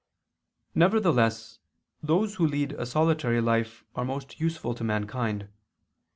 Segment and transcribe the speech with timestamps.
[0.73, 1.59] Nevertheless,
[2.01, 5.47] those who lead a solitary life are most useful to mankind.